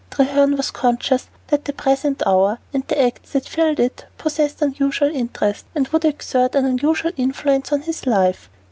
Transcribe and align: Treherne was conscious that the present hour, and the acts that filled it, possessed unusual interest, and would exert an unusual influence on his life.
Treherne 0.09 0.57
was 0.57 0.71
conscious 0.71 1.27
that 1.49 1.65
the 1.65 1.73
present 1.73 2.23
hour, 2.25 2.57
and 2.73 2.81
the 2.87 2.99
acts 2.99 3.33
that 3.33 3.47
filled 3.47 3.79
it, 3.79 4.07
possessed 4.17 4.59
unusual 4.63 5.09
interest, 5.15 5.63
and 5.75 5.87
would 5.89 6.05
exert 6.05 6.55
an 6.55 6.65
unusual 6.65 7.11
influence 7.17 7.71
on 7.71 7.81
his 7.81 8.07
life. 8.07 8.49